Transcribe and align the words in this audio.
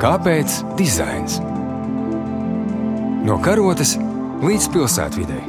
Kāpēc 0.00 0.54
dizains? 0.78 1.34
No 3.20 3.34
karotes 3.44 3.98
līdz 4.40 4.68
pilsētvidai. 4.72 5.42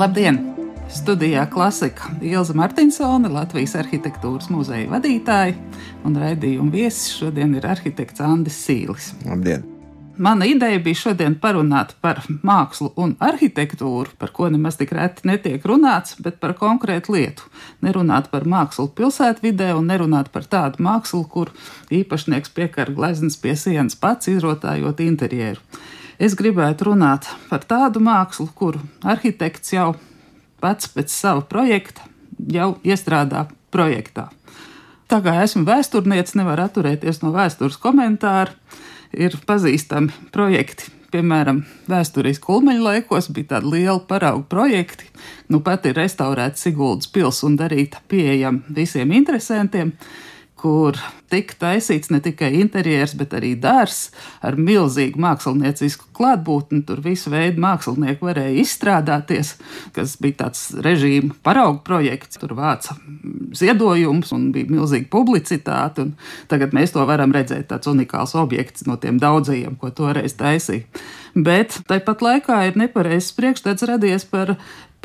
Labdien! 0.00 0.40
Studijā 0.88 1.44
klasika 1.52 2.16
Ilza 2.24 2.56
Martinsone, 2.56 3.28
Latvijas 3.36 3.76
arhitektūras 3.76 4.48
muzeja 4.48 4.88
vadītāja 4.96 5.60
un 6.08 6.16
raidījuma 6.24 6.72
viesis 6.72 7.18
šodien 7.20 7.52
ir 7.60 7.68
arhitekts 7.68 8.24
Andris 8.24 8.64
Sīlis. 8.64 9.12
Labdien! 9.28 9.75
Mana 10.18 10.46
ideja 10.48 10.78
bija 10.80 10.96
šodien 10.96 11.34
parunāt 11.36 11.90
par 12.00 12.22
mākslu 12.46 12.88
un 12.96 13.10
arhitektūru, 13.20 14.14
par 14.16 14.30
ko 14.32 14.48
nemaz 14.48 14.78
tik 14.80 14.94
reti 14.96 15.28
netiek 15.28 15.64
runāts, 15.68 16.16
bet 16.24 16.38
par 16.40 16.54
konkrētu 16.56 17.12
lietu. 17.12 17.44
Nerunāt 17.84 18.30
par 18.32 18.46
mākslu 18.48 18.88
pilsētvidē 18.96 19.74
un 19.76 19.90
nerunāt 19.92 20.30
par 20.32 20.48
tādu 20.48 20.80
mākslu, 20.86 21.20
kur 21.28 21.52
īpašnieks 21.92 22.54
piekar 22.56 22.94
gleznas 22.96 23.36
pie 23.36 23.52
sienas 23.60 23.98
pats, 24.00 24.30
izrotājot 24.32 25.04
interjeru. 25.04 25.60
Es 26.16 26.32
gribētu 26.32 26.88
runāt 26.88 27.28
par 27.50 27.68
tādu 27.68 28.00
mākslu, 28.00 28.48
kuru 28.56 28.80
arhitekts 29.04 29.76
jau 29.76 29.92
pats 30.64 30.88
pēc 30.88 31.12
sava 31.12 31.44
projekta 31.44 32.08
jau 32.52 32.72
iestrādā 32.84 33.44
projektā. 33.68 34.30
Tā 35.06 35.20
kā 35.22 35.36
esmu 35.44 35.66
vēsturnieks, 35.68 36.34
nevar 36.40 36.64
atturēties 36.64 37.20
no 37.22 37.36
vēstures 37.36 37.76
komentāru 37.78 38.56
ir 39.16 39.36
pazīstami 39.46 40.12
projekti. 40.34 40.92
Piemēram, 41.14 41.62
vēsturiski 41.88 42.44
kulmeņa 42.44 42.82
laikos 42.82 43.30
bija 43.32 43.54
tādi 43.54 43.76
lieli 43.76 44.02
paraugu 44.08 44.44
projekti. 44.50 45.06
Nu, 45.48 45.62
pat 45.64 45.86
ir 45.86 45.96
restaurēta 45.96 46.58
Siguldas 46.60 47.08
pilsēta 47.14 47.46
un 47.48 47.58
darīta 47.60 48.02
pieejama 48.10 48.76
visiem 48.76 49.14
interesantiem 49.14 49.94
kur 50.56 50.96
tika 51.30 51.56
taisīts 51.60 52.10
ne 52.12 52.20
tikai 52.24 52.48
interjers, 52.58 53.12
bet 53.18 53.34
arī 53.36 53.52
dārzs 53.60 54.10
ar 54.44 54.56
milzīgu 54.56 55.20
māksliniecisku 55.20 56.08
klātbūtni. 56.16 56.80
Tur 56.88 57.02
visu 57.04 57.32
veidu 57.32 57.60
mākslinieki 57.62 58.24
varēja 58.24 58.62
izstrādāties, 58.62 59.54
kas 59.96 60.16
bija 60.22 60.40
tāds 60.44 60.68
režīma 60.86 61.36
paraugu 61.46 61.82
projekts. 61.86 62.40
Tur 62.40 62.56
vāca 62.58 62.96
ziedojumus 63.56 64.32
un 64.36 64.48
bija 64.54 64.70
milzīga 64.72 65.10
publicitāte. 65.12 66.08
Tagad 66.50 66.74
mēs 66.76 66.96
to 66.96 67.04
varam 67.08 67.34
redzēt, 67.36 67.68
tāds 67.70 67.90
unikāls 67.92 68.36
objekts 68.38 68.88
no 68.88 68.96
tiem 69.00 69.20
daudzajiem, 69.22 69.76
ko 69.80 69.92
toreiz 69.92 70.38
taisīja. 70.40 70.88
Bet 71.36 71.82
tāpat 71.84 72.24
laikā 72.24 72.62
ir 72.70 72.80
nepareizs 72.80 73.34
priekšstats 73.36 73.84
radies 73.90 74.24
par 74.24 74.54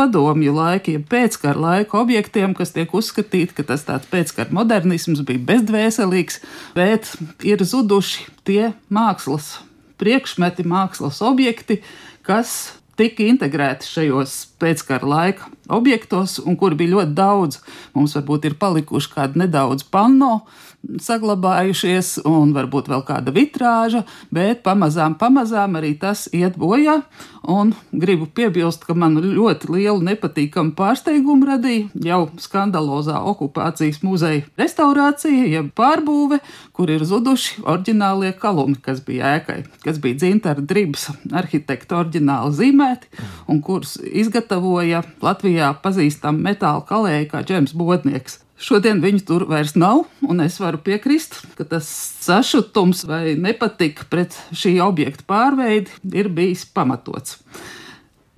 padomju 0.02 0.54
laikiem, 0.56 1.06
pēckara 1.06 1.62
laika 1.62 2.00
objektiem, 2.02 2.56
kas 2.58 2.74
tiek 2.74 2.92
uzskatīti, 2.98 3.54
ka 3.58 3.66
tas 3.74 3.86
tāds 3.86 4.10
pēckara 4.10 4.54
modernisms 4.56 5.22
bija 5.28 5.44
bezdvēselīgs, 5.52 6.42
bet 6.78 7.14
ir 7.46 7.62
zuduši 7.62 8.26
tie 8.48 8.72
mākslas 8.90 9.60
priekšmeti, 10.02 10.66
mākslas 10.66 11.22
objekti, 11.26 11.82
kas 12.26 12.81
tika 13.00 13.26
integrēti 13.28 13.88
šajos 13.88 14.36
pēckara 14.62 15.08
laika 15.08 15.50
objektos, 15.72 16.40
un 16.44 16.58
kur 16.60 16.76
bija 16.78 16.96
ļoti 16.98 17.16
daudz. 17.18 17.62
Mums 17.96 18.18
varbūt 18.18 18.50
ir 18.50 18.58
palikuši 18.62 19.14
kādi 19.16 19.42
nedaudz 19.44 19.88
panno, 19.88 20.42
saglabājušies, 20.82 22.22
un 22.28 22.54
varbūt 22.56 22.90
vēl 22.92 23.04
kāda 23.06 23.34
vitrāža, 23.36 24.04
bet 24.34 24.64
pamazām, 24.66 25.16
pamazām 25.20 25.78
arī 25.78 25.94
tas 26.00 26.28
iet 26.34 26.58
bojā. 26.60 27.02
Un 27.42 27.74
gribu 27.90 28.28
piebilst, 28.30 28.84
ka 28.86 28.94
man 28.98 29.18
ļoti 29.22 29.70
lielu 29.74 30.02
nepatīkamu 30.06 30.76
pārsteigumu 30.78 31.48
radīja 31.50 31.90
jau 32.06 32.20
skandalozā 32.42 33.18
okupācijas 33.32 34.02
muzeja 34.06 34.44
restaurācija, 34.62 35.48
jeb 35.50 35.72
pārbūve, 35.78 36.42
kur 36.74 36.92
ir 36.94 37.06
zuduši 37.08 37.64
oriģinālie 37.66 38.34
kalumi, 38.42 38.78
kas 38.82 39.02
bija 39.06 39.38
ēkai, 39.40 39.62
kas 39.86 40.02
bija 40.02 40.22
dzintara 40.22 40.62
dribs 40.66 41.10
arhitekta 41.34 42.02
oriģināli 42.02 42.58
zīmēti, 42.92 43.08
un 43.48 43.62
kurus 43.62 43.98
izgatavoja 44.02 45.04
Latvijā 45.22 45.74
pazīstama 45.82 46.52
metāla 46.52 46.84
kalēja 46.86 47.30
kā 47.30 47.44
Džems 47.44 47.74
Bodnieks. 47.74 48.40
Šodien 48.62 49.02
viņu 49.02 49.26
tur 49.26 49.48
vairs 49.50 49.76
nav, 49.76 50.06
un 50.22 50.40
es 50.42 50.60
varu 50.60 50.78
piekrist, 50.78 51.42
ka 51.58 51.64
tas 51.64 51.88
sašutums 52.22 53.06
vai 53.06 53.36
nepatika 53.36 54.06
pret 54.10 54.38
šī 54.54 54.80
objekta 54.82 55.24
pārveidi 55.26 55.90
ir 56.14 56.30
bijis 56.30 56.66
pamatots. 56.66 57.40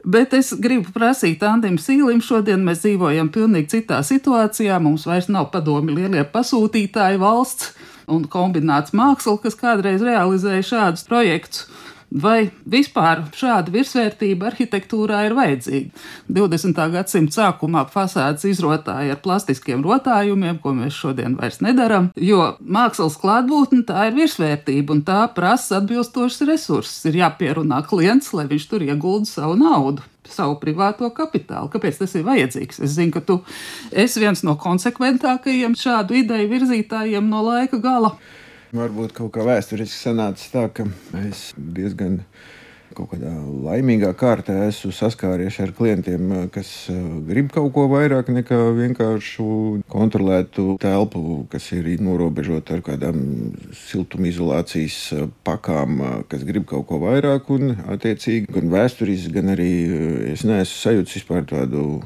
Bet 0.05 0.33
es 0.33 0.53
gribu 0.59 0.91
prasīt 0.91 1.43
Andim 1.43 1.77
Sīlim, 1.77 2.19
šodien 2.21 2.63
mēs 2.63 2.81
dzīvojam 2.83 3.29
pilnīgi 3.31 3.69
citā 3.77 4.01
situācijā. 4.03 4.79
Mums 4.83 5.05
vairs 5.07 5.29
nav 5.31 5.49
padomi 5.51 5.95
lielie 5.95 6.23
pasūtītāji 6.27 7.19
valsts 7.21 7.71
un 8.11 8.25
kombinēts 8.27 8.91
māksla, 8.91 9.37
kas 9.39 9.55
kādreiz 9.55 10.03
realizēja 10.03 10.67
šādus 10.73 11.07
projektus. 11.07 11.67
Vai 12.13 12.51
vispār 12.69 13.23
šāda 13.33 13.71
virsvērtība 13.73 14.51
arhitektūrā 14.51 15.23
ir 15.25 15.33
vajadzīga? 15.33 16.03
20. 16.29 16.81
gadsimta 16.93 17.39
sākumā 17.39 17.87
fasādes 17.89 18.45
izrotāja 18.45 19.15
ar 19.15 19.21
plastiskiem 19.23 19.81
rotājumiem, 19.81 20.59
ko 20.61 20.75
mēs 20.77 20.93
šodien 20.93 21.33
vairs 21.39 21.57
nedaram, 21.65 22.11
jo 22.13 22.51
mākslas 22.61 23.17
klātbūtne 23.17 23.81
tā 23.89 24.11
ir 24.11 24.17
virsvērtība 24.19 24.93
un 24.93 25.01
tā 25.07 25.23
prasa 25.33 25.79
atbilstošs 25.79 26.43
resursus. 26.45 27.01
Ir 27.09 27.17
jāpierunā 27.23 27.81
klients, 27.89 28.29
lai 28.37 28.45
viņš 28.51 28.69
tur 28.69 28.85
iegulda 28.85 29.31
savu 29.33 29.57
naudu 29.57 30.05
savu 30.29 30.55
privāto 30.61 31.09
kapitālu. 31.13 31.67
Kāpēc 31.73 31.97
tas 31.99 32.13
ir 32.15 32.23
vajadzīgs? 32.27 32.79
Es 32.85 32.93
zinu, 32.95 33.11
ka 33.11 33.23
tu 33.25 33.41
esi 33.91 34.21
viens 34.23 34.39
no 34.47 34.55
konsekventākajiem 34.61 35.75
šādu 35.77 36.21
ideju 36.21 36.47
virzītājiem 36.53 37.27
no 37.29 37.43
laika 37.49 37.81
gala. 37.83 38.15
Varbūt 38.73 39.11
kaut 39.13 39.29
kā 39.35 39.43
vēsturiski 39.45 39.93
sanāca 39.93 40.47
tā, 40.49 40.61
ka 40.73 40.83
es 41.19 41.51
diezgan 41.77 42.15
kaut 42.97 43.11
kādā 43.13 43.31
laimīgā 43.65 44.11
kārtā 44.17 44.55
esmu 44.67 44.91
saskāries 44.95 45.59
ar 45.63 45.73
klientiem, 45.75 46.49
kas 46.53 46.69
uh, 46.91 46.97
grib 47.27 47.51
kaut 47.53 47.71
ko 47.75 47.85
vairāk 47.91 48.29
nekā 48.33 48.59
vienkāršu 48.77 49.45
kontrolētu 49.91 50.77
telpu, 50.81 51.43
kas 51.51 51.69
ir 51.75 51.89
norobežota 52.03 52.77
ar 52.77 52.83
kādām 52.85 53.23
siltumizolācijas 53.77 54.99
uh, 55.17 55.25
pakām, 55.47 56.01
kas 56.31 56.45
grib 56.47 56.67
kaut 56.69 56.87
ko 56.91 57.01
vairāk. 57.03 57.49
Un, 57.53 57.73
attiecīgi, 57.95 58.51
gan 58.53 58.69
vēsturiski, 58.73 59.33
gan 59.35 59.53
arī 59.55 59.71
es 60.33 60.45
neesmu 60.47 60.79
sajūtis 60.83 61.19
vispār 61.19 61.47
tādu 61.49 62.01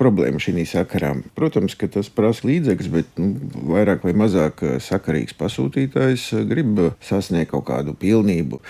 problēmu 0.00 0.42
šī 0.42 0.64
sakarā. 0.68 1.12
Protams, 1.38 1.76
ka 1.78 1.90
tas 1.92 2.10
prasa 2.12 2.46
līdzekļus, 2.48 2.92
bet 2.94 3.20
nu, 3.20 3.34
vairāk 3.74 4.06
vai 4.06 4.14
mazāk 4.16 4.64
sakarīgs 4.84 5.36
pasūtītājs 5.38 6.30
grib 6.48 6.80
sasniegt 7.04 7.52
kaut 7.52 7.68
kādu 7.70 7.94
pilnību 7.98 8.62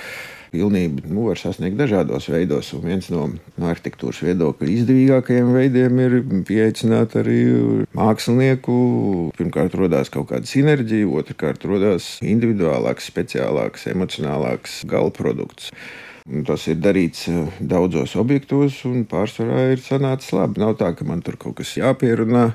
pilnību 0.53 1.07
nu, 1.11 1.27
var 1.29 1.41
sasniegt 1.41 1.79
dažādos 1.79 2.29
veidos. 2.33 2.73
Un 2.77 2.85
viens 2.89 3.11
no, 3.13 3.27
no 3.59 3.71
arhitektūras 3.71 4.23
viedokļa 4.27 4.73
izdevīgākajiem 4.75 5.53
veidiem 5.55 6.03
ir 6.05 6.19
pieaicināt 6.49 7.17
arī 7.21 7.39
mākslinieku. 7.99 8.81
Pirmkārt, 9.39 9.79
radās 9.79 10.13
kaut 10.15 10.31
kāda 10.33 10.49
sinerģija, 10.49 11.09
otrkārt, 11.21 11.65
radās 11.69 12.17
individuālāks, 12.25 13.09
speciālāks, 13.13 13.89
emocionālāks 13.93 14.83
gala 14.89 15.15
produkts. 15.15 15.73
Un 16.29 16.45
tas 16.45 16.67
ir 16.69 16.77
darīts 16.85 17.25
eh, 17.33 17.49
daudzos 17.65 18.13
objektos, 18.21 18.83
un 18.89 19.07
pārsvarā 19.09 19.71
ir 19.73 19.81
sanācis 19.81 20.35
labi. 20.37 20.61
Nav 20.61 20.77
tā, 20.81 20.93
ka 20.97 21.07
man 21.09 21.25
tur 21.25 21.39
kaut 21.41 21.57
kas 21.63 21.73
jāpierunā. 21.79 22.51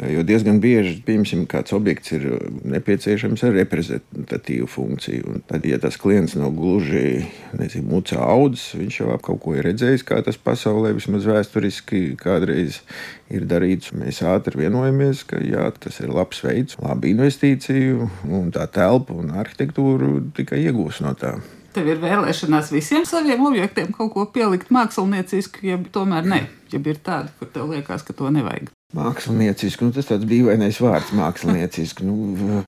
Jo 0.00 0.22
diezgan 0.24 0.56
bieži, 0.56 0.94
piemēram, 1.04 1.42
kāds 1.50 1.74
objekts 1.76 2.14
ir 2.16 2.24
nepieciešams 2.64 3.42
ar 3.44 3.52
reprezentatīvu 3.58 4.66
funkciju. 4.72 5.26
Un 5.28 5.44
tad, 5.44 5.66
ja 5.68 5.76
tas 5.82 5.98
klients 6.00 6.32
nav 6.38 6.54
gluži 6.56 7.26
nezinu, 7.60 7.90
mucā 7.90 8.16
audzis, 8.24 8.72
viņš 8.80 8.98
jau 9.02 9.18
kaut 9.20 9.42
ko 9.44 9.58
ir 9.58 9.68
redzējis, 9.68 10.06
kā 10.08 10.22
tas 10.24 10.40
pasaulē 10.40 10.94
vismaz 10.96 11.28
vēsturiski 11.28 12.16
kādreiz 12.20 12.80
ir 13.28 13.44
darīts. 13.50 13.92
Mēs 13.92 14.24
ātri 14.24 14.64
vienojamies, 14.64 15.26
ka 15.28 15.44
jā, 15.44 15.68
tas 15.76 16.00
ir 16.00 16.10
labs 16.16 16.40
veids, 16.40 16.80
laba 16.80 17.12
investīcija, 17.12 18.08
un 18.32 18.48
tā 18.54 18.66
telpa 18.72 19.12
un 19.12 19.36
arhitektūra 19.44 20.16
tikai 20.40 20.64
iegūs 20.64 21.04
no 21.04 21.12
tā. 21.20 21.36
Tev 21.76 21.86
ir 21.88 22.00
vēlēšanās 22.00 22.72
visiem 22.72 23.04
saviem 23.08 23.44
objektiem 23.48 23.92
kaut 23.96 24.12
ko 24.16 24.26
pielikt 24.32 24.72
māksliniecisku, 24.72 25.68
ja 25.68 25.80
tomēr 25.92 26.28
ne, 26.28 26.46
ja 26.72 26.80
ir 26.80 27.00
tāda, 27.04 27.32
kur 27.38 27.52
tev 27.52 27.72
liekas, 27.76 28.04
ka 28.08 28.16
to 28.16 28.32
nevajag. 28.32 28.72
Mākslinieciski, 28.92 29.86
nu, 29.86 29.94
tas 29.96 30.10
tāds 30.10 30.26
dīvainais 30.28 30.76
vārds, 30.84 31.14
mākslinieciski. 31.16 32.04
Nu, 32.04 32.60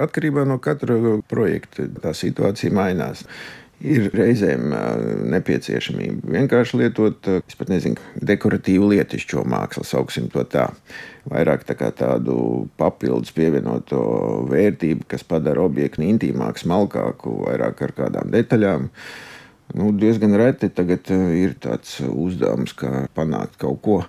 atkarībā 0.00 0.42
no 0.48 0.58
katra 0.62 1.18
projekta 1.30 1.86
tā 2.02 2.14
situācija 2.18 2.74
mainās. 2.74 3.22
Ir 3.78 4.08
reizēm 4.10 4.72
nepieciešamība 5.30 6.32
vienkārši 6.34 6.80
lietot, 6.80 7.28
es 7.46 7.54
pat 7.54 7.70
nezinu, 7.70 8.00
dekoratīvu 8.26 8.88
lietišķo 8.90 9.44
mākslu, 9.46 9.84
sauksim 9.86 10.26
to 10.32 10.42
tā. 10.50 10.66
Vairāk 11.30 11.62
tā 11.68 11.76
kā 11.78 11.92
tādu 11.94 12.66
papildus 12.80 13.30
pievienoto 13.36 14.02
vērtību, 14.50 15.06
kas 15.06 15.22
padara 15.22 15.62
objektu 15.62 16.02
intīmāku, 16.08 16.64
smalkāku, 16.64 17.36
vairāk 17.46 17.86
ar 17.86 17.94
kādām 18.02 18.34
detaļām. 18.34 18.90
Nu, 19.78 19.92
diezgan 19.94 20.34
reti 20.40 20.72
tagad 20.74 21.06
ir 21.14 21.54
tāds 21.62 22.00
uzdevums, 22.02 22.74
kā 22.74 23.06
panākt 23.14 23.60
kaut 23.62 23.84
ko 23.84 24.00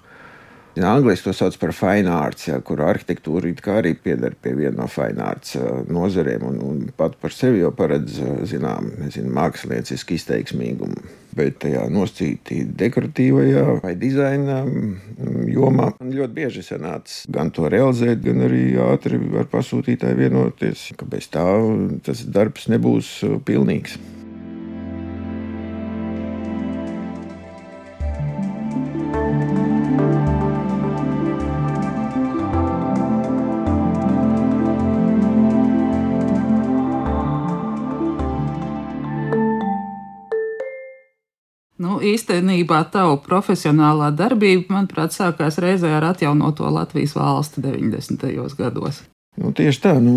Angliski 0.85 1.29
to 1.29 1.33
sauc 1.33 1.55
par 1.59 1.71
fine 1.75 2.11
arts, 2.13 2.47
ja, 2.47 2.59
kur 2.63 2.81
arhitektūra 2.85 3.49
arī 3.73 3.95
pieder 3.97 4.35
pie 4.35 4.53
viena 4.55 4.83
no 4.83 4.87
fine 4.87 5.23
arts 5.25 5.55
nozarēm 5.89 6.45
un, 6.45 6.59
un 6.63 6.83
pat 6.95 7.15
par 7.19 7.33
sevi 7.33 7.63
jau 7.63 7.71
paredz, 7.75 8.19
zinām, 8.49 8.91
nezinu, 9.01 9.31
māksliniecisku 9.33 10.15
izteiksmīgumu. 10.15 11.01
Bet 11.35 11.59
tajā 11.63 11.83
noscītī 11.93 12.63
dekoratīvajā 12.77 13.65
vai 13.83 13.95
dizaina 13.99 14.63
jomā 15.49 15.91
man 15.99 16.13
ļoti 16.15 16.35
bieži 16.37 16.63
sanāca 16.65 17.33
gan 17.33 17.51
to 17.53 17.69
realizēt, 17.69 18.23
gan 18.25 18.45
arī 18.47 18.63
ātri 18.81 19.19
ar 19.39 19.49
pasūtītāju 19.51 20.21
vienoties, 20.21 20.89
ka 20.97 21.09
bez 21.09 21.29
tā 21.33 21.45
tas 22.05 22.25
darbs 22.25 22.69
nebūs 22.71 23.19
pilnīgs. 23.45 23.99
Īstenībā 42.01 42.81
tava 42.93 43.19
profesionālā 43.25 44.09
darbība, 44.15 44.75
manuprāt, 44.75 45.15
sākās 45.15 45.59
reizē 45.61 45.95
ar 45.97 46.11
atjaunoto 46.13 46.69
Latvijas 46.73 47.15
valsti 47.17 47.63
90. 47.65 48.35
gados. 48.57 49.03
Nu, 49.39 49.53
tieši 49.55 49.79
tā, 49.79 49.91
nu, 50.03 50.13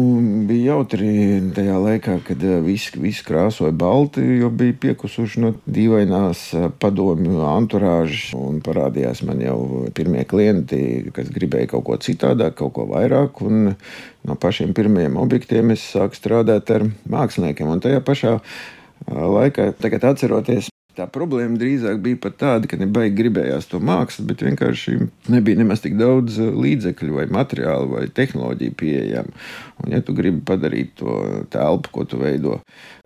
bija 0.49 0.73
jautri 0.73 1.11
tajā 1.55 1.77
laikā, 1.79 2.17
kad 2.27 2.41
eh, 2.43 2.57
viss 2.65 2.91
vis 2.99 3.21
krāsoja 3.23 3.71
balti, 3.71 4.23
jo 4.41 4.49
bija 4.51 4.75
piekusuši 4.83 5.43
no 5.45 5.53
dīvainās 5.63 6.43
eh, 6.59 6.67
padomju 6.83 7.45
anturāžas. 7.47 8.33
Parādījās 8.67 9.23
man 9.29 9.45
jau 9.45 9.61
pirmie 9.95 10.25
klienti, 10.27 11.13
kas 11.15 11.31
gribēja 11.31 11.71
kaut 11.77 11.87
ko 11.87 12.01
citādāk, 12.03 12.57
kaut 12.59 12.75
ko 12.81 12.89
vairāk. 12.91 13.45
No 13.47 14.39
pašiem 14.43 14.75
pirmajiem 14.75 15.21
objektiem 15.21 15.77
es 15.77 15.87
sāku 15.95 16.19
strādāt 16.19 16.75
ar 16.75 16.89
māksliniekiem. 17.07 17.71
Un 17.71 17.85
tajā 17.85 18.03
pašā 18.03 18.39
eh, 18.41 19.25
laikā, 19.39 19.71
tagad 19.79 20.11
atceroties, 20.17 20.72
Tā 20.93 21.07
problēma 21.09 21.57
drīzāk 21.57 22.03
bija 22.05 22.19
pat 22.21 22.35
tāda, 22.41 22.69
ka 22.69 22.77
nebaigi 22.77 23.15
gribējās 23.17 23.65
to 23.71 23.79
mākslu, 23.81 24.27
bet 24.29 24.43
vienkārši 24.45 24.99
nebija 25.33 25.63
nemaz 25.63 25.81
tik 25.81 25.95
daudz 25.97 26.37
eh, 26.37 26.51
līdzekļu, 26.53 27.15
vai 27.17 27.25
materiālu, 27.33 27.95
vai 27.95 28.03
tehnoloģiju 28.13 28.75
pieejamu. 28.77 29.33
Un, 29.81 29.95
ja 29.95 30.03
tu 30.05 30.13
gribi 30.17 30.43
padarīt 30.45 30.93
to 31.01 31.15
telpu, 31.53 31.95
ko 31.95 32.05
tu 32.09 32.21
veido, 32.21 32.59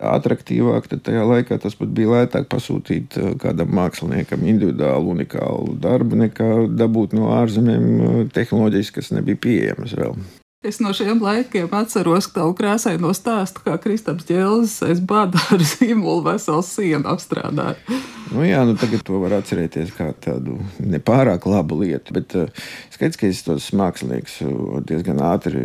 attraktīvāk, 0.03 0.89
tad 0.91 1.05
tajā 1.07 1.23
laikā 1.29 1.59
tas 1.63 1.79
pat 1.79 1.93
bija 1.95 2.11
lētāk 2.17 2.49
pasūtīt 2.51 3.15
eh, 3.21 3.29
kādam 3.39 3.71
māksliniekam 3.79 4.43
individuālu, 4.43 5.15
unikālu 5.15 5.77
darbu, 5.87 6.19
nekā 6.25 6.49
dabūt 6.75 7.15
no 7.15 7.31
ārzemēm 7.37 7.87
eh, 7.93 8.19
tehnoloģijas, 8.35 8.91
kas 8.99 9.13
nebija 9.15 9.39
pieejamas 9.47 9.95
vēl. 9.95 10.19
Es 10.67 10.81
no 10.83 10.89
šiem 10.91 11.21
laikiem 11.23 11.71
atceros 11.77 12.25
tavu 12.35 12.51
krāsaino 12.57 13.13
stāstu, 13.15 13.61
kā 13.63 13.77
Kristaps 13.79 14.25
Ģēlis 14.27 14.73
aiz 14.83 14.99
bada 14.99 15.39
ar 15.55 15.61
zīmolu 15.63 16.25
veselu 16.25 16.65
sienu 16.67 17.07
apstrādāja. 17.07 17.77
Nu 18.33 18.43
jā, 18.43 18.59
nu 18.67 18.73
tagad 18.75 19.05
to 19.07 19.21
var 19.21 19.37
atcerēties 19.37 19.93
kā 19.95 20.09
tādu 20.25 20.57
nepārāk 20.83 21.47
labu 21.47 21.77
lietu, 21.85 22.17
bet 22.17 22.35
uh, 22.35 22.51
skaidrs, 22.91 23.21
ka 23.21 23.29
es 23.29 23.39
tos 23.47 23.69
mākslinieks 23.79 24.41
uh, 24.43 24.81
diezgan 24.83 25.23
ātri 25.23 25.63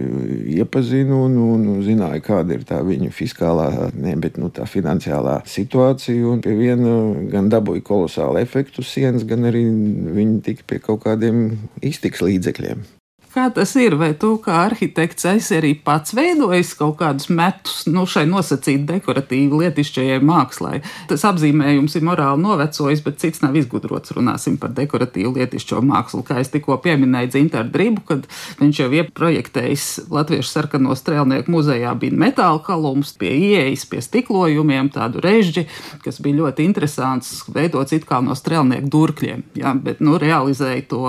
iepazinu 0.60 1.25
un, 1.26 1.37
un 1.56 1.66
zināju, 1.82 2.22
kāda 2.28 2.60
ir 2.60 2.62
tā 2.70 2.78
viņu 2.87 3.10
fiskālā, 3.19 3.69
ne, 3.99 4.14
bet 4.22 4.38
nu, 4.38 4.54
tā 4.54 4.70
finansiālā 4.70 5.40
situācija. 5.50 6.22
Un 6.31 6.46
pie 6.46 6.54
viena 6.62 6.96
gan 7.34 7.50
dabūja 7.50 7.82
kolosālu 7.90 8.38
efektu 8.46 8.87
sienas, 8.87 9.26
gan 9.26 9.50
arī 9.50 9.66
viņi 10.14 10.43
tika 10.46 10.70
pie 10.70 10.82
kaut 10.87 11.02
kādiem 11.08 11.49
iztiks 11.82 12.22
līdzekļiem. 12.22 12.87
Kā 13.32 13.46
tas 13.49 13.70
ir? 13.81 13.94
Vai 13.96 14.11
tu 14.12 14.34
kā 14.44 14.58
arhitekts 14.67 15.25
esi 15.31 15.55
arī 15.56 15.70
pats 15.81 16.12
veidojis 16.12 16.75
kaut 16.76 16.99
kādus 17.00 17.31
metus 17.32 17.87
nu, 17.88 18.02
šai 18.05 18.26
nosacīti 18.29 18.84
dekoratīvi 18.90 19.61
lietišķajai 19.62 20.19
mākslai? 20.29 20.82
Tas 21.08 21.25
apzīmējums 21.31 21.96
ir 21.96 22.05
morāli 22.05 22.43
novecojis, 22.44 23.00
bet 23.06 23.23
cits 23.23 23.40
nav 23.40 23.56
izgudrots. 23.56 24.12
Runāsim 24.12 24.58
par 24.61 24.75
dekoratīvu 24.76 25.32
lietišķo 25.38 25.81
mākslu. 25.81 26.20
Kā 26.29 26.43
es 26.43 26.52
tikko 26.52 26.76
pieminēju 26.84 27.31
Dzintaru 27.32 27.73
Dribu, 27.73 28.05
kad 28.11 28.26
viņš 28.61 28.82
jau 28.82 28.90
ieprojektējis 29.00 29.87
Latviešu 30.12 30.52
sarkano 30.52 30.93
strēlnieku 30.93 31.56
muzejā 31.56 31.94
bija 32.05 32.19
metāla 32.26 32.61
kalums 32.69 33.14
pie 33.17 33.32
ieejas, 33.32 33.87
pie 33.88 34.05
stiklojumiem, 34.05 34.93
tādu 34.93 35.25
režģi, 35.25 35.64
kas 36.05 36.20
bija 36.20 36.43
ļoti 36.43 36.69
interesants, 36.69 37.32
veidots 37.49 37.96
it 37.96 38.05
kā 38.05 38.20
no 38.20 38.37
strēlnieku 38.37 38.93
durkļiem, 38.93 39.49
ja, 39.56 39.73
bet 39.73 40.05
nu, 40.05 40.20
realizēja 40.20 40.85
to 40.93 41.02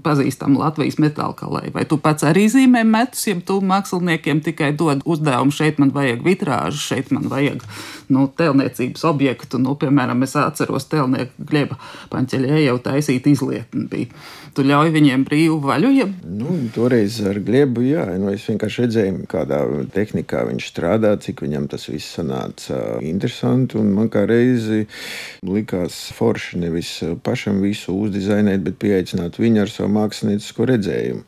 pazīstamu 0.00 0.64
Latvijas 0.64 0.96
metāla 1.04 1.36
kalē 1.36 1.65
vai, 1.66 1.72
vai 1.82 1.84
tu 1.88 1.98
pats 1.98 2.24
arī 2.26 2.46
zīmē 2.50 2.84
metus, 2.86 3.26
ja 3.26 3.36
tu 3.44 3.58
māksliniekiem 3.64 4.42
tikai 4.44 4.72
dod 4.76 5.02
uzdevumu, 5.04 5.54
šeit 5.54 5.78
man 5.82 5.92
vajag 5.94 6.22
vitrāžu, 6.24 6.78
šeit 6.78 7.10
man 7.10 7.28
vajag 7.30 7.62
nu, 8.08 8.26
telniecības 8.28 9.04
objektu. 9.04 9.58
Nu, 9.58 9.76
piemēram, 9.78 10.22
es 10.22 10.36
atceros 10.38 10.86
telnieku 10.90 11.46
gleba 11.50 11.78
paņķeļē 12.12 12.64
jau 12.66 12.78
taisīt 12.82 13.26
izlietni. 13.30 13.86
Bija. 13.90 14.10
Tu 14.56 14.64
ļauj 14.64 14.88
viņiem 14.94 15.24
brīvu 15.26 15.58
vaļu? 15.60 15.90
Ja... 15.92 16.06
Nu, 16.24 16.54
toreiz 16.72 17.18
ar 17.28 17.36
gliebu, 17.44 17.82
jā, 17.84 18.06
nu, 18.16 18.30
es 18.32 18.46
vienkārši 18.48 18.86
redzēju, 18.86 19.26
kādā 19.28 19.60
tehnikā 19.92 20.46
viņš 20.48 20.70
strādā, 20.70 21.12
cik 21.20 21.42
viņam 21.44 21.66
tas 21.72 21.84
viss 21.90 22.16
sanāca 22.16 22.96
interesanti. 23.04 23.76
Man 23.76 24.08
kā 24.12 24.24
reizi 24.28 24.86
likās 25.44 26.06
forši 26.16 26.62
nevis 26.64 26.94
pašam 27.26 27.60
visu 27.64 27.98
uzdizainēt, 28.06 28.64
bet 28.64 28.80
pieaicināt 28.80 29.36
viņu 29.42 29.66
ar 29.66 29.72
savu 29.72 29.92
māksliniecisko 29.98 30.70
redzējumu. 30.72 31.26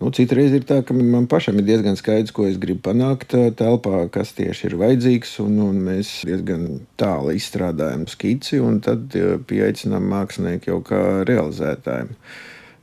Nu, 0.00 0.08
Citreiz 0.16 0.54
ir 0.56 0.62
tā, 0.64 0.78
ka 0.86 0.94
man 0.96 1.26
pašam 1.28 1.58
ir 1.60 1.66
diezgan 1.66 1.98
skaidrs, 1.98 2.32
ko 2.32 2.46
es 2.48 2.56
gribu 2.60 2.80
panākt 2.86 3.34
telpā, 3.58 4.06
kas 4.12 4.32
tieši 4.38 4.70
ir 4.70 4.76
vajadzīgs. 4.80 5.34
Un, 5.44 5.58
un 5.66 5.82
mēs 5.90 6.12
diezgan 6.28 6.64
tālu 7.00 7.34
izstrādājam 7.36 8.06
skici, 8.08 8.62
un 8.64 8.78
tad 8.84 9.12
pieaicinām 9.50 10.06
mākslinieku 10.08 10.72
jau 10.72 10.78
kā 10.88 11.02
realizētājiem. 11.28 12.14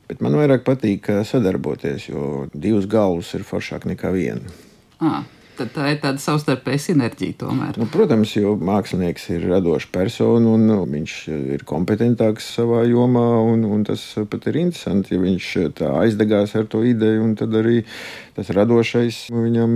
Bet 0.08 0.22
man 0.24 0.38
vairāk 0.38 0.62
patīk 0.64 1.10
sadarboties, 1.26 2.06
jo 2.12 2.46
divas 2.54 2.86
galvas 2.86 3.34
ir 3.34 3.42
foršāk 3.44 3.90
nekā 3.90 4.14
viena. 4.14 4.54
À 5.02 5.18
tad 5.58 5.72
tā 5.74 5.88
ir 5.92 6.00
tāda 6.02 6.22
savstarpēja 6.22 6.82
sinerģija. 6.88 7.36
Tomēr. 7.42 7.78
Nu, 7.80 7.88
protams, 7.92 8.34
jo 8.38 8.54
mākslinieks 8.56 9.28
ir 9.34 9.46
radošs 9.50 9.88
persona 9.94 10.54
un 10.54 10.66
nu, 10.70 10.78
viņš 10.88 11.14
ir 11.56 11.64
kompetentāks 11.68 12.48
savā 12.58 12.84
jomā. 12.88 13.26
Un, 13.48 13.64
un 13.68 13.84
tas 13.88 14.02
pat 14.30 14.48
ir 14.50 14.60
interesanti, 14.64 15.16
ja 15.16 15.22
viņš 15.22 15.48
tā 15.78 15.92
aizdegās 16.02 16.54
ar 16.58 16.68
to 16.70 16.82
ideju. 16.86 17.26
Tad 17.38 17.56
arī 17.60 17.82
tas 18.36 18.52
radošais 18.54 19.26
viņam 19.34 19.74